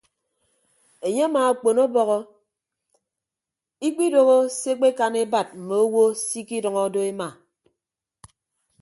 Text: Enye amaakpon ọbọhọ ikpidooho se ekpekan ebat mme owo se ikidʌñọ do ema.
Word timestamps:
Enye 1.05 1.23
amaakpon 1.27 1.77
ọbọhọ 1.85 2.17
ikpidooho 3.87 4.35
se 4.59 4.69
ekpekan 4.73 5.13
ebat 5.23 5.49
mme 5.57 5.73
owo 5.83 6.03
se 6.25 6.35
ikidʌñọ 6.41 6.83
do 6.93 6.99
ema. 7.09 7.27